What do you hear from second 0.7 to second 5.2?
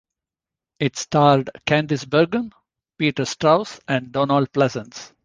It starred Candice Bergen, Peter Strauss and Donald Pleasence.